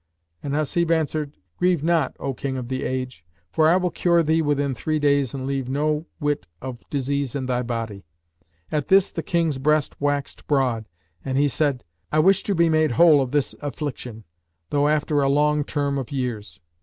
[0.41, 4.41] and Hasib answered "Grieve not, O King of the age; for I will cure thee
[4.41, 8.03] within three days and leave no whit of disease in thy body."
[8.71, 10.89] At this the King's breast waxed broad
[11.23, 14.23] and he said, "I wish to be made whole of this affliction,
[14.71, 16.59] though after a long term of years."